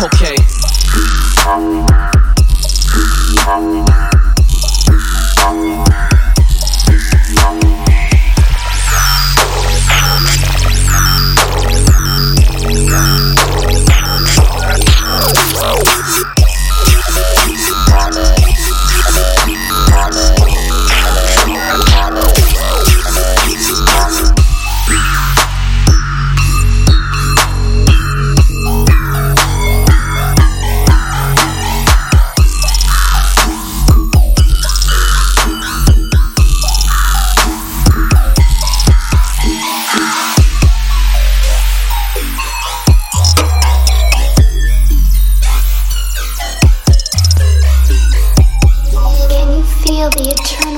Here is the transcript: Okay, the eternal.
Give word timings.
Okay, 0.00 0.37
the 50.10 50.30
eternal. 50.30 50.77